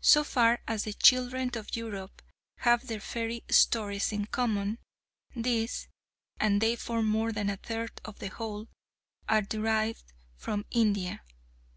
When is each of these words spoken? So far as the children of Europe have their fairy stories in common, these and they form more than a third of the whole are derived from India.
So 0.00 0.24
far 0.24 0.58
as 0.66 0.82
the 0.82 0.92
children 0.92 1.52
of 1.54 1.76
Europe 1.76 2.22
have 2.56 2.88
their 2.88 2.98
fairy 2.98 3.44
stories 3.48 4.10
in 4.10 4.24
common, 4.26 4.78
these 5.36 5.86
and 6.40 6.60
they 6.60 6.74
form 6.74 7.06
more 7.06 7.30
than 7.30 7.48
a 7.48 7.56
third 7.56 8.00
of 8.04 8.18
the 8.18 8.30
whole 8.30 8.66
are 9.28 9.42
derived 9.42 10.12
from 10.36 10.64
India. 10.72 11.22